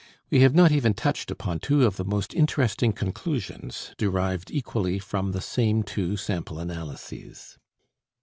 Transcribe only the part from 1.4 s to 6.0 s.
two of the most interesting conclusions, derived equally from the same